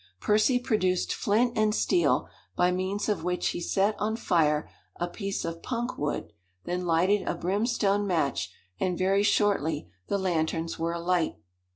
[0.19, 5.45] Percy produced flint and steel, by means of which he set on fire a piece
[5.45, 6.33] of punk wood,
[6.65, 11.35] then lighted a brimstone match, and very shortly the lanterns were alight.